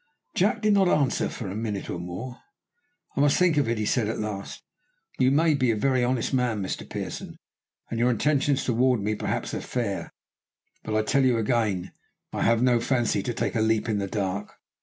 Jack 0.33 0.63
did 0.63 0.73
not 0.73 0.87
answer 0.87 1.29
for 1.29 1.47
a 1.47 1.55
minute 1.55 1.87
or 1.87 1.99
more. 1.99 2.39
"I 3.15 3.21
must 3.21 3.37
think 3.37 3.55
of 3.57 3.69
it," 3.69 3.77
he 3.77 3.85
said 3.85 4.07
at 4.07 4.17
last. 4.17 4.63
"You 5.19 5.29
may 5.29 5.53
be 5.53 5.69
a 5.69 5.75
very 5.75 6.03
honest 6.03 6.33
man, 6.33 6.59
Mr 6.63 6.89
Pearson, 6.89 7.37
and 7.91 7.99
your 7.99 8.09
intentions 8.09 8.63
towards 8.63 9.03
me 9.03 9.13
perhaps 9.13 9.53
are 9.53 9.61
fair, 9.61 10.09
but 10.83 10.95
I 10.95 11.03
tell 11.03 11.23
you 11.23 11.37
again, 11.37 11.91
I 12.33 12.41
have 12.41 12.63
no 12.63 12.79
fancy 12.79 13.21
to 13.21 13.31
take 13.35 13.53
a 13.53 13.61
leap 13.61 13.87
in 13.87 13.99
the 13.99 14.07
dark. 14.07 14.55